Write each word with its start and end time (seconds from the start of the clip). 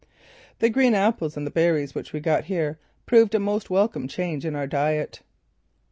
The 0.57 0.71
green 0.71 0.95
apples 0.95 1.37
and 1.37 1.45
the 1.45 1.51
berries 1.51 1.93
which 1.93 2.11
we 2.11 2.21
got 2.21 2.45
here 2.45 2.79
proved 3.05 3.35
a 3.35 3.39
most 3.39 3.69
welcome 3.69 4.07
change 4.07 4.45
in 4.47 4.55
our 4.55 4.65
diet. 4.65 5.21